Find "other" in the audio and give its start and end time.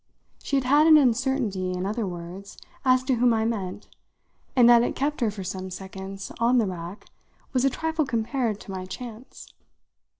1.85-2.07